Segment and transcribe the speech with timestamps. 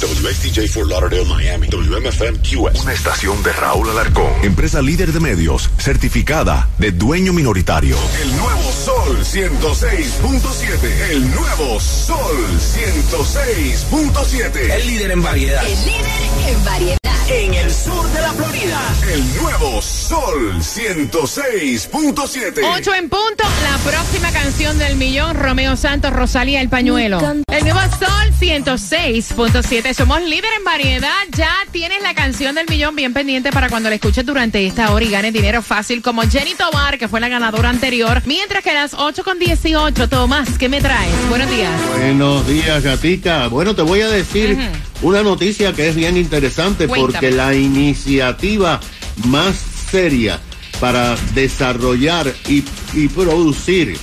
[0.00, 1.68] WXTJ for Lauderdale, Miami.
[1.68, 2.82] WMFM QS.
[2.82, 4.32] Una estación de Raúl Alarcón.
[4.42, 7.96] Empresa líder de medios, certificada de dueño minoritario.
[8.22, 11.10] El nuevo Sol 106.7.
[11.10, 14.70] El nuevo Sol 106.7.
[14.70, 15.66] El líder en variedad.
[15.66, 16.06] El líder
[16.48, 17.05] en variedad.
[17.28, 18.80] En el sur de la Florida.
[19.12, 22.60] El nuevo Sol 106.7.
[22.62, 27.18] 8 en punto, la próxima canción del millón, Romeo Santos, Rosalía el pañuelo.
[27.48, 33.12] El nuevo Sol 106.7, somos líder en variedad, ya tienes la canción del millón bien
[33.12, 36.96] pendiente para cuando la escuches durante esta hora y ganes dinero fácil como Jenny Tomar,
[36.96, 38.22] que fue la ganadora anterior.
[38.24, 41.12] Mientras que a las 8 con 18, Tomás, ¿qué me traes?
[41.28, 41.72] Buenos días.
[41.98, 43.48] Buenos días, gatica.
[43.48, 44.56] Bueno, te voy a decir
[45.02, 47.12] una noticia que es bien interesante Cuéntame.
[47.12, 48.80] porque la iniciativa
[49.26, 49.56] más
[49.90, 50.40] seria
[50.80, 53.98] para desarrollar y, y producir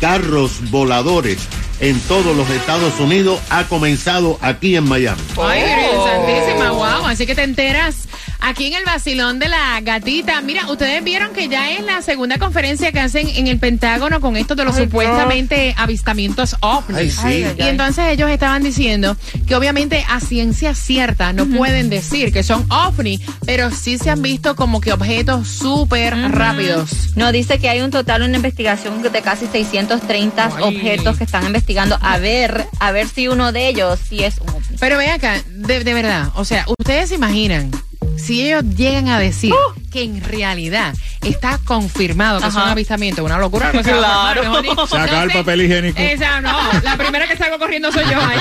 [0.00, 1.38] carros voladores
[1.80, 5.20] en todos los Estados Unidos ha comenzado aquí en Miami.
[5.40, 5.62] Ay,
[6.04, 7.06] Santísima, wow.
[7.06, 8.08] Así que te enteras
[8.48, 10.40] aquí en el vacilón de la gatita.
[10.40, 14.36] Mira, ustedes vieron que ya es la segunda conferencia que hacen en el Pentágono con
[14.36, 17.18] esto de los supuestamente avistamientos ovnis.
[17.18, 17.46] Ay, sí.
[17.58, 22.64] Y entonces ellos estaban diciendo que obviamente a ciencia cierta no pueden decir que son
[22.70, 27.16] ovni, pero sí se han visto como que objetos súper rápidos.
[27.16, 30.62] No, dice que hay un total, una investigación de casi 630 Ay.
[30.62, 34.48] objetos que están investigando a ver, a ver si uno de ellos sí es un
[34.48, 34.76] ovni.
[34.80, 37.70] Pero ven acá, de, de verdad, o sea, ustedes se imaginan
[38.18, 39.54] si ellos llegan a decir
[39.90, 42.72] que en realidad está confirmado que es un Ajá.
[42.72, 43.70] avistamiento, una locura.
[43.72, 44.86] no se va a formar, mejor dicho.
[44.86, 45.98] Saca el papel higiénico.
[46.00, 48.20] Esa no, la primera que salgo corriendo soy yo.
[48.20, 48.38] ahí.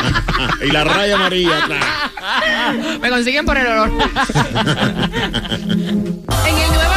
[0.68, 1.86] Y la raya amarilla atrás.
[3.02, 3.90] Me consiguen por el olor.
[6.48, 6.94] en el Nuevo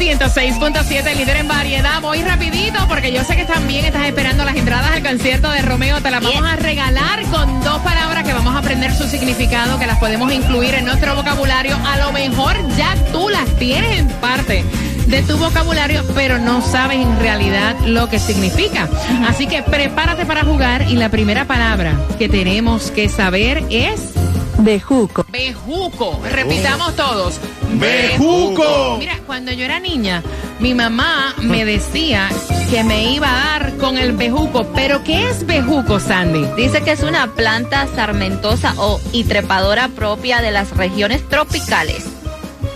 [0.00, 2.00] 106.7, líder en variedad.
[2.00, 6.00] Voy rapidito porque yo sé que también estás esperando las entradas al concierto de Romeo.
[6.00, 9.86] Te las vamos a regalar con dos palabras que vamos a aprender su significado, que
[9.86, 11.76] las podemos incluir en nuestro vocabulario.
[11.84, 14.64] A lo mejor ya tú las tienes en parte
[15.06, 18.88] de tu vocabulario, pero no sabes en realidad lo que significa.
[19.28, 24.00] Así que prepárate para jugar y la primera palabra que tenemos que saber es...
[24.56, 25.26] Bejuco.
[25.30, 26.20] Bejuco.
[26.30, 27.38] Repitamos todos.
[27.74, 28.96] Bejuco.
[28.98, 30.22] Mira, cuando yo era niña,
[30.58, 32.28] mi mamá me decía
[32.70, 34.66] que me iba a dar con el bejuco.
[34.74, 36.46] ¿Pero qué es bejuco, Sandy?
[36.56, 42.04] Dice que es una planta sarmentosa o y trepadora propia de las regiones tropicales.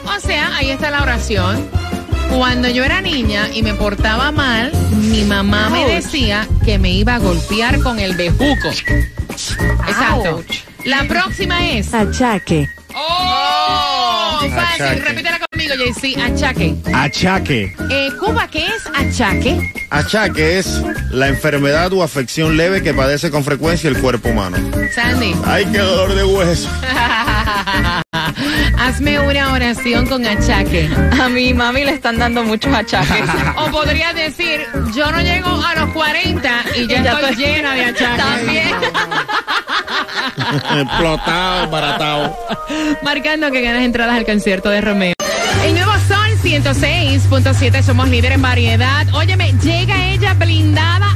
[0.06, 1.68] O sea, ahí está la oración.
[2.36, 7.14] Cuando yo era niña y me portaba mal, mi mamá me decía que me iba
[7.14, 8.68] a golpear con el bejuco.
[9.28, 10.42] Exacto.
[10.84, 11.94] La próxima es.
[11.94, 12.68] Achaque.
[12.94, 13.33] ¡Oh!
[14.50, 15.00] Fácil, Achaque.
[15.00, 16.16] repítela conmigo, JC.
[16.20, 16.74] Achaque.
[16.92, 17.76] Achaque.
[17.90, 19.72] Eh, Cuba, ¿qué es achaque?
[19.90, 24.56] Achaque es la enfermedad o afección leve que padece con frecuencia el cuerpo humano.
[24.94, 25.34] Sandy.
[25.44, 26.68] Ay, qué dolor de hueso.
[28.78, 30.88] Hazme una oración con achaque.
[31.22, 33.24] A mi mami le están dando muchos achaques.
[33.56, 34.60] O podrías decir,
[34.94, 38.24] yo no llego a los 40 y ya, Y ya estoy estoy- llena de achaques.
[38.24, 38.68] También.
[40.80, 42.36] Explotado, baratado.
[43.02, 45.14] Marcando que ganas entradas al concierto de Romeo.
[45.64, 49.06] El nuevo Sol 106.7, somos líder en variedad.
[49.14, 51.13] Óyeme, llega ella blindada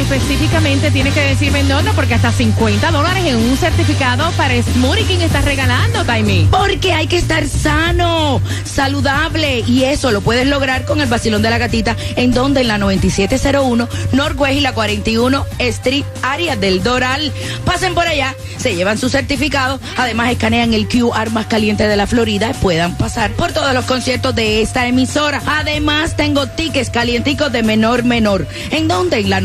[0.00, 5.04] Específicamente tiene que decirme en dónde, porque hasta 50 dólares en un certificado para Smoothie
[5.04, 6.48] King está regalando, Taimi.
[6.50, 9.62] Porque hay que estar sano, saludable.
[9.66, 12.78] Y eso lo puedes lograr con el vacilón de la gatita, en donde en la
[12.78, 17.30] 9701 Northwest y la 41 Street, área del Doral.
[17.66, 19.78] Pasen por allá, se llevan su certificado.
[19.98, 23.84] Además, escanean el QR más caliente de la Florida y puedan pasar por todos los
[23.84, 25.42] conciertos de esta emisora.
[25.46, 28.46] Además, tengo tickets calienticos de menor menor.
[28.70, 29.40] En donde en la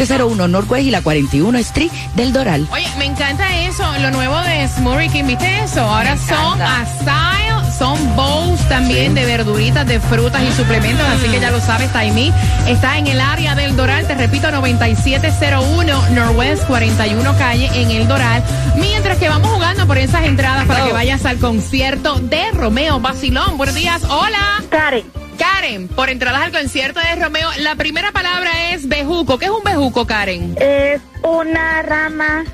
[0.00, 2.66] 9701 Northwest y la 41 Street del Doral.
[2.72, 5.82] Oye, me encanta eso, lo nuevo de Smoothie King, ¿viste eso?
[5.82, 11.50] Ahora son asile, son bowls también de verduritas, de frutas y suplementos, así que ya
[11.50, 12.32] lo sabes, Taimi.
[12.66, 18.42] Está en el área del Doral, te repito, 9701 Northwest 41 Calle en el Doral.
[18.76, 23.58] Mientras que vamos jugando por esas entradas para que vayas al concierto de Romeo Basilón.
[23.58, 24.62] Buenos días, hola.
[24.70, 25.04] Karen,
[25.40, 29.38] Karen, por entradas al concierto de Romeo, la primera palabra es bejuco.
[29.38, 30.54] ¿Qué es un bejuco, Karen?
[30.60, 32.44] es una rama,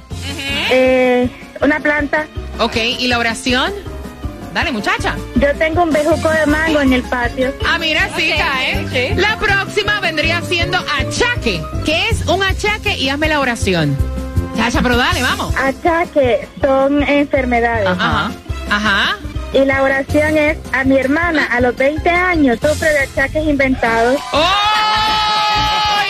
[0.70, 1.28] eh,
[1.60, 2.28] una planta.
[2.60, 3.72] Ok, ¿y la oración?
[4.54, 5.16] Dale, muchacha.
[5.34, 7.52] Yo tengo un bejuco de mango en el patio.
[7.66, 9.14] Ah, mira, sí cae.
[9.16, 11.60] La próxima vendría siendo achaque.
[11.84, 12.96] ¿Qué es un achaque?
[12.98, 13.96] Y hazme la oración.
[14.56, 15.52] Chacha, pero dale, vamos.
[15.56, 17.88] Achaques son enfermedades.
[17.88, 18.30] Ajá.
[18.70, 19.16] Ajá.
[19.56, 24.20] Y la oración es, a mi hermana a los 20 años sufre de achaques inventados.
[24.30, 24.44] ¡Oh!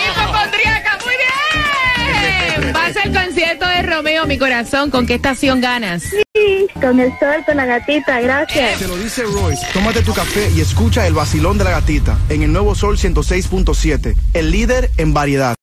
[0.04, 0.98] ¡Hipocondríaca!
[1.04, 2.72] ¡Muy bien!
[2.72, 4.90] Vas al concierto de Romeo, mi corazón.
[4.90, 6.02] ¿Con qué estación ganas?
[6.02, 8.80] Sí, con el sol, con la gatita, gracias.
[8.80, 9.64] Te lo dice Royce.
[9.72, 14.16] Tómate tu café y escucha el vacilón de la gatita en el nuevo Sol 106.7.
[14.34, 15.54] El líder en variedad.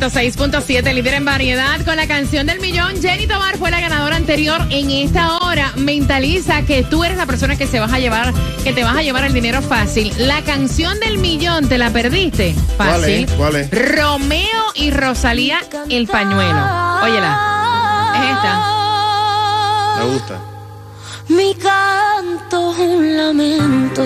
[0.00, 3.00] 106.7, líder en variedad, con la canción del millón.
[3.00, 4.60] Jenny Tobar fue la ganadora anterior.
[4.68, 8.74] En esta hora, mentaliza que tú eres la persona que se vas a llevar, que
[8.74, 10.12] te vas a llevar el dinero fácil.
[10.18, 12.54] La canción del millón, ¿te la perdiste?
[12.76, 13.24] ¿Cuál Fácil.
[13.24, 13.30] es?
[13.32, 13.70] ¿Cuál es?
[13.70, 16.60] Romeo y Rosalía, el pañuelo.
[17.02, 18.12] Óyela.
[18.16, 20.04] Es esta.
[20.04, 20.40] Me gusta.
[21.28, 24.02] Mi canto es un lamento.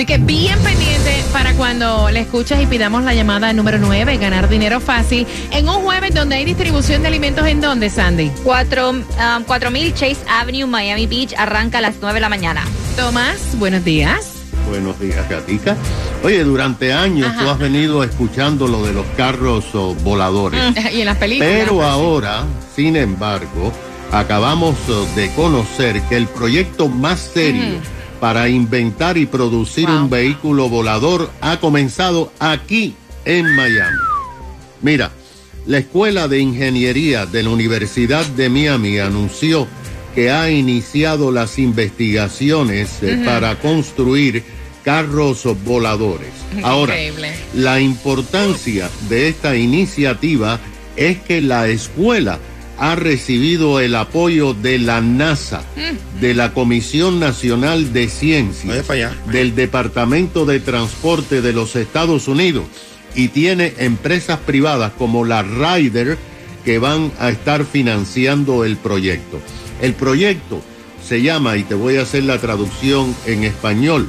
[0.00, 4.48] Así que bien pendiente para cuando le escuches y pidamos la llamada número 9, ganar
[4.48, 8.30] dinero fácil, en un jueves donde hay distribución de alimentos en donde, Sandy.
[8.42, 12.64] Cuatro, um, 4000 Chase Avenue, Miami Beach, arranca a las 9 de la mañana.
[12.96, 14.36] Tomás, buenos días.
[14.70, 15.76] Buenos días, Gatica.
[16.24, 20.62] Oye, durante años tú has venido escuchando lo de los carros oh, voladores.
[20.94, 21.52] y en las películas.
[21.52, 22.44] Pero pues, ahora,
[22.74, 23.70] sin embargo,
[24.12, 27.82] acabamos oh, de conocer que el proyecto más serio
[28.20, 29.96] para inventar y producir Wow.
[30.02, 32.94] un vehículo volador ha comenzado aquí
[33.24, 33.96] en Miami.
[34.82, 35.10] Mira,
[35.66, 39.66] la Escuela de Ingeniería de la Universidad de Miami anunció
[40.14, 44.42] que ha iniciado las investigaciones eh, para construir
[44.84, 46.30] carros voladores.
[46.62, 47.32] Ahora, Increíble.
[47.54, 50.58] la importancia de esta iniciativa
[50.96, 52.38] es que la escuela
[52.80, 55.62] ha recibido el apoyo de la NASA,
[56.18, 58.86] de la Comisión Nacional de Ciencias,
[59.30, 62.64] del Departamento de Transporte de los Estados Unidos
[63.14, 66.16] y tiene empresas privadas como la Ryder
[66.64, 69.40] que van a estar financiando el proyecto.
[69.82, 70.62] El proyecto
[71.06, 74.08] se llama, y te voy a hacer la traducción en español,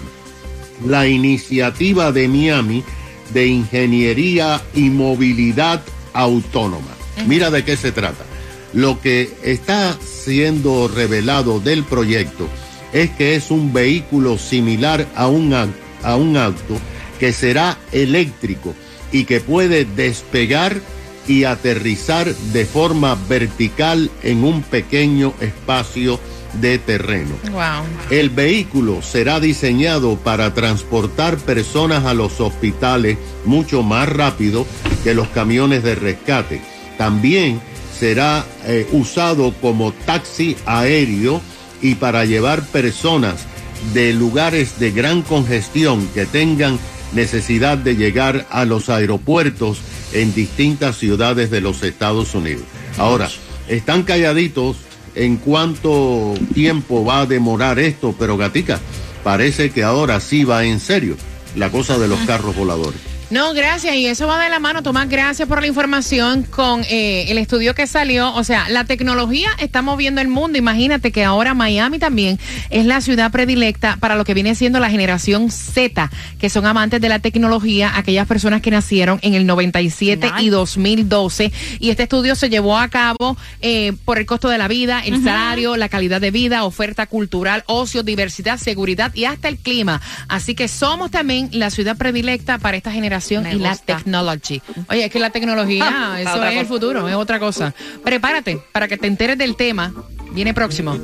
[0.85, 2.85] la iniciativa de Miami
[3.33, 5.81] de ingeniería y movilidad
[6.13, 6.91] autónoma.
[7.27, 8.30] Mira de qué se trata.
[8.73, 12.47] Lo que está siendo revelado del proyecto
[12.93, 16.77] es que es un vehículo similar a un, a un auto
[17.19, 18.73] que será eléctrico
[19.11, 20.81] y que puede despegar
[21.27, 26.19] y aterrizar de forma vertical en un pequeño espacio
[26.59, 27.31] de terreno.
[27.51, 27.85] Wow.
[28.09, 34.65] El vehículo será diseñado para transportar personas a los hospitales mucho más rápido
[35.03, 36.61] que los camiones de rescate.
[36.97, 37.61] También
[38.01, 41.39] será eh, usado como taxi aéreo
[41.83, 43.45] y para llevar personas
[43.93, 46.79] de lugares de gran congestión que tengan
[47.13, 49.81] necesidad de llegar a los aeropuertos
[50.13, 52.63] en distintas ciudades de los Estados Unidos.
[52.97, 53.29] Ahora,
[53.67, 54.77] están calladitos
[55.13, 58.79] en cuánto tiempo va a demorar esto, pero Gatica,
[59.23, 61.17] parece que ahora sí va en serio
[61.55, 63.10] la cosa de los carros voladores.
[63.31, 63.95] No, gracias.
[63.95, 65.07] Y eso va de la mano, Tomás.
[65.07, 68.33] Gracias por la información con eh, el estudio que salió.
[68.35, 70.57] O sea, la tecnología está moviendo el mundo.
[70.57, 72.37] Imagínate que ahora Miami también
[72.69, 76.99] es la ciudad predilecta para lo que viene siendo la generación Z, que son amantes
[76.99, 81.53] de la tecnología, aquellas personas que nacieron en el 97 y 2012.
[81.79, 85.23] Y este estudio se llevó a cabo eh, por el costo de la vida, el
[85.23, 90.01] salario, la calidad de vida, oferta cultural, ocio, diversidad, seguridad y hasta el clima.
[90.27, 94.61] Así que somos también la ciudad predilecta para esta generación Me y la technology.
[94.89, 97.73] Oye, es que la tecnología, eso es el futuro, es otra cosa.
[98.03, 99.93] Prepárate para que te enteres del tema.
[100.31, 100.97] Viene próximo.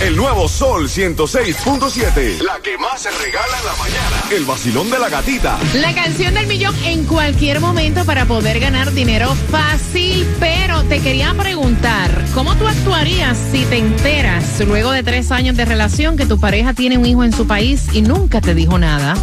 [0.00, 2.40] El nuevo Sol 106.7.
[2.42, 4.22] La que más se regala en la mañana.
[4.30, 5.58] El vacilón de la gatita.
[5.74, 11.32] La canción del millón en cualquier momento para poder ganar dinero fácil, pero te quería
[11.34, 16.40] preguntar, ¿cómo tú actuarías si te enteras luego de tres años de relación que tu
[16.40, 19.14] pareja tiene un hijo en su país y nunca te dijo nada?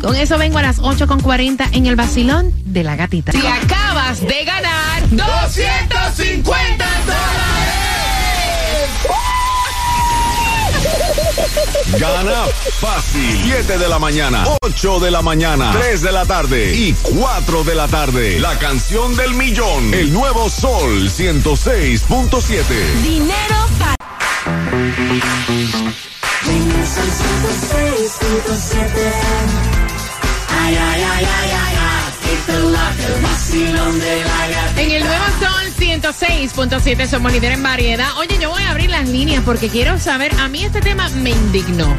[0.00, 3.32] Con eso vengo a las 8.40 en el vacilón de la gatita.
[3.32, 6.86] Si acabas de ganar 250
[11.98, 12.44] Gana
[12.80, 13.40] fácil.
[13.44, 17.74] 7 de la mañana, 8 de la mañana, 3 de la tarde y 4 de
[17.74, 18.38] la tarde.
[18.38, 19.92] La canción del millón.
[19.92, 22.64] El nuevo Sol 106.7.
[23.02, 23.96] Dinero para
[34.76, 38.08] En el nuevo Sol 106.7 somos líder en variedad.
[38.18, 41.30] Oye, yo voy a abrir las líneas porque quiero saber, a mí este tema me
[41.30, 41.94] indignó.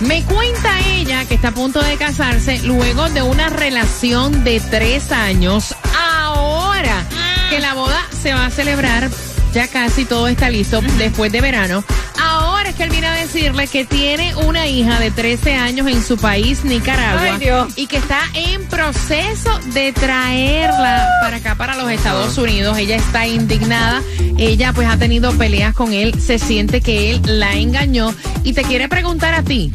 [0.00, 5.12] Me cuenta ella que está a punto de casarse luego de una relación de tres
[5.12, 5.74] años.
[5.98, 7.04] Ahora
[7.50, 9.08] que la boda se va a celebrar,
[9.52, 11.84] ya casi todo está listo después de verano.
[12.20, 16.02] Ahora es que él viene a decirle que tiene una hija de 13 años en
[16.02, 17.72] su país, Nicaragua, Ay, Dios.
[17.76, 22.76] y que está en proceso de traerla para acá, para los Estados Unidos.
[22.78, 24.02] Ella está indignada.
[24.38, 26.20] Ella pues ha tenido peleas con él.
[26.20, 29.70] Se siente que él la engañó y te quiere preguntar a ti.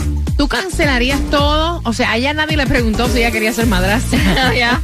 [0.51, 1.79] ¿Tú cancelarías todo?
[1.85, 4.51] O sea, a ella nadie le preguntó si ella quería ser madrastra.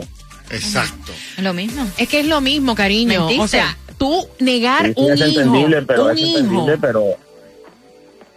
[0.51, 1.11] Exacto.
[1.39, 1.85] Lo mismo.
[1.97, 3.21] Es que es lo mismo, cariño.
[3.21, 3.43] Mentiste.
[3.43, 6.37] O sea, tú negar Sí, sí, un es hijo, entendible, pero un es hijo.
[6.39, 7.05] entendible, pero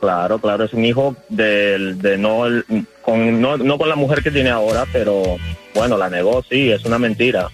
[0.00, 2.64] claro, claro, es un hijo del, de no, el-
[3.02, 5.22] con, no, no con la mujer que tiene ahora, pero
[5.74, 7.48] bueno, la negó, sí, es una mentira,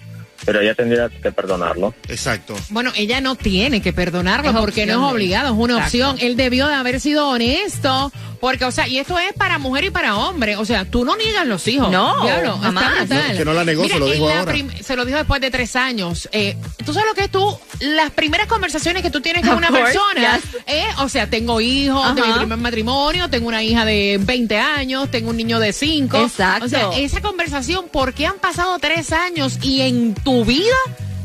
[0.45, 1.93] pero ella tendría que perdonarlo.
[2.07, 2.55] Exacto.
[2.69, 5.87] Bueno, ella no tiene que perdonarlo Es porque no es obligado, es una Exacto.
[6.11, 6.17] opción.
[6.19, 9.89] Él debió de haber sido honesto, porque, o sea, y esto es para mujer y
[9.91, 10.55] para hombre.
[10.57, 11.91] O sea, tú no niegas los hijos.
[11.91, 12.97] No, Diablo, está jamás.
[12.99, 13.31] brutal.
[13.31, 14.53] No, que no la negó, Mira, se lo dijo ahora.
[14.83, 16.27] se lo dijo después de tres años.
[16.31, 19.57] Eh, tú sabes lo que es tú, las primeras conversaciones que tú tienes con Of
[19.59, 20.61] una course, persona, yes.
[20.65, 25.11] eh, o sea, tengo hijos, de mi primer matrimonio, tengo una hija de 20 años,
[25.11, 26.17] tengo un niño de 5.
[26.17, 26.65] Exacto.
[26.65, 30.73] O sea, esa conversación, ¿por qué han pasado tres años y en tu vida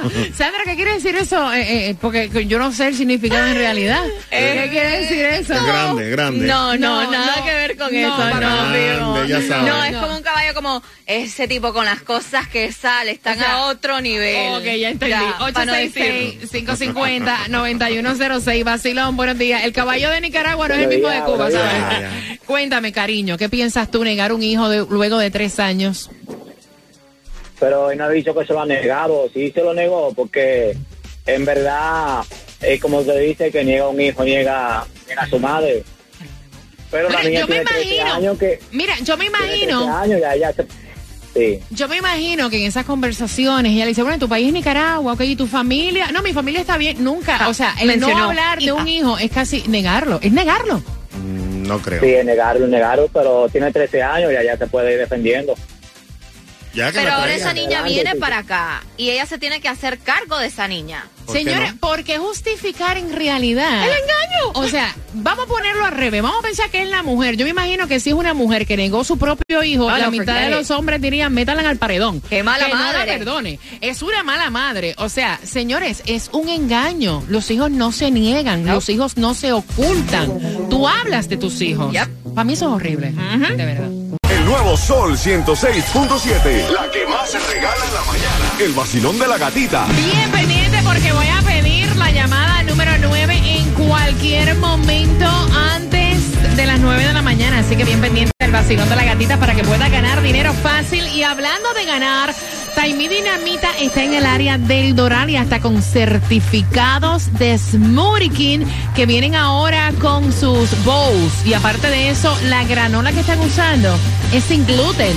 [0.36, 1.52] Sandra, ¿qué quiere decir eso?
[1.52, 4.02] Eh, eh, porque yo no sé el significado en realidad.
[4.30, 5.54] ¿Qué quiere decir eso?
[5.54, 6.46] Es grande, grande.
[6.46, 7.44] No, no, No, nada no.
[7.44, 8.16] que ver con No, eso.
[8.30, 8.72] para No.
[8.72, 9.72] Grande, ya sabes.
[9.72, 13.40] No, es como un caballo como ese tipo con las cosas que sale, están O
[13.40, 14.54] sea, a otro nivel.
[14.54, 15.14] Ok, ya entendí.
[15.52, 16.48] para no decirlo.
[16.52, 18.64] 866-550-9106.
[18.64, 19.64] Vacilón, buenos días.
[19.64, 22.38] El caballo de Nicaragua no es el mismo de Cuba, ¿sabes?
[22.46, 26.10] Cuéntame, cariño, ¿qué piensas tú negar un hijo de- luego de tres años?
[27.62, 30.76] Pero él no ha dicho que se lo ha negado, sí se lo negó, porque
[31.26, 32.24] en verdad
[32.60, 35.84] es como se dice que niega un hijo, niega, niega a su madre.
[36.90, 39.38] Pero la Mira, niña yo me tiene 13 imagino, años que mira, yo me tiene
[39.38, 40.66] 13 imagino, años, ya, ya se-
[41.34, 41.60] sí.
[41.70, 45.12] yo me imagino que en esas conversaciones ella le dice, bueno, tu país es Nicaragua,
[45.12, 48.24] ok, y tu familia, no, mi familia está bien, nunca, o sea, el mencionó no
[48.30, 50.78] hablar de un hijo es casi negarlo, es negarlo.
[51.22, 52.00] Mm, No creo.
[52.02, 55.54] Sí, es negarlo, es negarlo, pero tiene 13 años, ya, ya se puede ir defendiendo.
[56.74, 58.18] Ya que Pero ahora esa niña viene sí.
[58.18, 61.06] para acá y ella se tiene que hacer cargo de esa niña.
[61.26, 61.78] ¿Por qué Señores, no?
[61.80, 63.84] ¿por qué justificar en realidad?
[63.84, 64.52] ¡El engaño!
[64.54, 66.20] O sea, vamos a ponerlo al revés.
[66.22, 67.36] Vamos a pensar que es la mujer.
[67.36, 70.04] Yo me imagino que si es una mujer que negó su propio hijo, Ah, la
[70.06, 72.20] no, mitad de los hombres dirían, métala al paredón.
[72.22, 72.98] ¡Qué mala que madre!
[72.98, 73.58] No la perdone.
[73.80, 74.94] Es una mala madre.
[74.98, 77.22] O sea, señores, es un engaño.
[77.28, 78.66] Los hijos no se niegan.
[78.66, 80.68] Los hijos no se ocultan.
[80.70, 81.92] Tú hablas de tus hijos.
[81.92, 82.08] Yep.
[82.34, 83.12] Para mí eso es horrible.
[83.12, 83.88] De verdad.
[84.42, 86.68] El nuevo Sol 106.7.
[86.70, 88.52] La que más se regala en la mañana.
[88.58, 89.86] El vacilón de la gatita.
[89.94, 96.66] Bien pendiente porque voy a pedir la llamada número 9 en cualquier momento antes de
[96.66, 97.60] las 9 de la mañana.
[97.60, 101.06] Así que bien pendiente vacilón la gatita para que pueda ganar dinero fácil.
[101.08, 102.34] Y hablando de ganar,
[102.74, 108.66] Taimí Dinamita está en el área del Doral y hasta con certificados de Smoothie King
[108.94, 111.46] que vienen ahora con sus bowls.
[111.46, 113.96] Y aparte de eso, la granola que están usando
[114.32, 115.16] es sin gluten.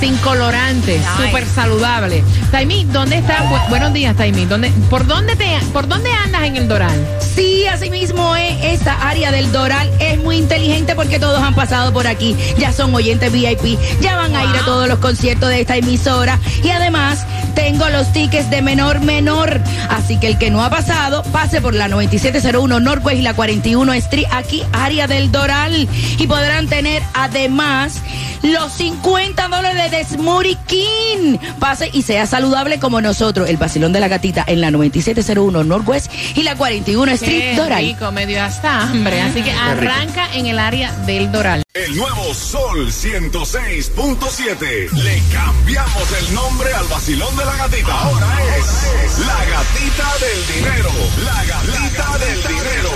[0.00, 1.26] Sin colorantes, Nice.
[1.26, 2.22] súper saludable.
[2.50, 3.38] Taimí, ¿dónde está?
[3.48, 4.44] Bu- buenos días, Taimí.
[4.44, 7.06] ¿Dónde, por, dónde te, ¿Por dónde andas en el Doral?
[7.20, 8.54] Sí, así mismo es.
[8.64, 12.36] Esta área del Doral es muy inteligente porque todos han pasado por aquí.
[12.58, 16.38] Ya son oyentes VIP, ya van a ir a todos los conciertos de esta emisora.
[16.62, 17.24] Y además,
[17.54, 19.60] tengo los tickets de menor menor.
[19.88, 23.92] Así que el que no ha pasado, pase por la 9701 Northwest y la 41
[23.94, 25.88] Street, aquí, área del Doral.
[26.18, 28.00] Y podrán tener además
[28.42, 31.38] los 50 dólares de Smoothie King.
[31.58, 33.48] Pase y sea saludable como nosotros.
[33.48, 37.84] El vacilón de la gatita en la 9701 Northwest y la 41 Street Qué Doral.
[37.84, 39.20] rico, medio hasta hambre.
[39.22, 41.63] Así que arranca en el área del Doral.
[41.74, 44.92] El nuevo Sol 106.7.
[44.92, 47.92] Le cambiamos el nombre al vacilón de la gatita.
[47.92, 50.90] Ahora es la gatita del dinero.
[51.24, 52.90] La gatita del dinero.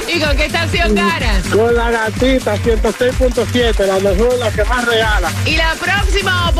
[0.08, 1.46] ¿Y con qué estación ganas?
[1.54, 5.32] con la gatita 106.7, la mejor, la que más regala.
[5.46, 5.97] Y la próxima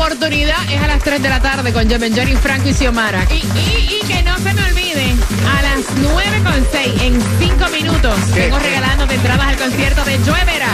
[0.08, 3.26] oportunidad es a las 3 de la tarde con John Johnny, Franco y Xiomara.
[3.30, 5.14] Y, y, y que no se me olvide,
[5.46, 10.44] a las 9 con 6, en 5 minutos, vengo regalándote entradas al concierto de Joe
[10.46, 10.68] Vera.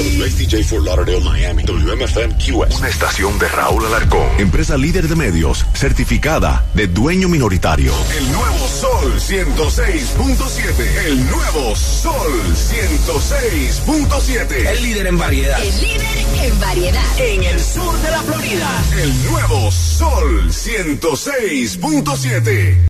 [0.00, 1.62] WSTJ for Lauderdale, Miami.
[1.64, 2.78] WMFM QS.
[2.78, 4.26] Una estación de Raúl Alarcón.
[4.38, 7.92] Empresa líder de medios, certificada de dueño minoritario.
[8.16, 11.06] El nuevo Sol 106.7.
[11.06, 14.68] El nuevo Sol 106.7.
[14.68, 15.60] El líder en variedad.
[15.60, 16.06] El líder
[16.44, 17.02] en variedad.
[17.18, 18.59] En el sur de la Florida.
[19.02, 22.88] El nuevo Sol 106.7.